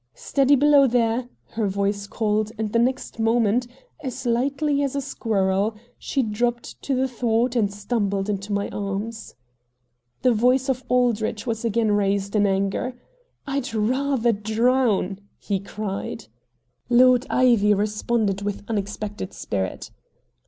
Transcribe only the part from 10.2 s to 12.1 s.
The voice of Aldrich was again